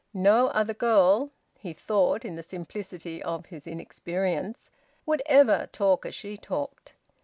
[0.15, 1.29] No other girl
[1.59, 4.71] (he thought, in the simplicity of his inexperience)
[5.05, 6.93] would ever talk as she talked.